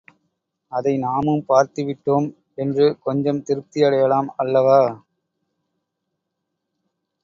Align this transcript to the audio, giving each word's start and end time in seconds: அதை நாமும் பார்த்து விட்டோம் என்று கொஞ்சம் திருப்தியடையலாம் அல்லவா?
அதை 0.71 0.93
நாமும் 0.97 1.43
பார்த்து 1.45 1.81
விட்டோம் 1.83 2.27
என்று 2.55 2.99
கொஞ்சம் 2.99 3.43
திருப்தியடையலாம் 3.49 4.31
அல்லவா? 4.35 4.81